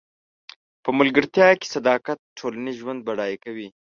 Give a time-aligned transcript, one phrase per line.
[0.83, 3.67] په ملګرتیا کې صداقت ټولنیز ژوند بډای کوي.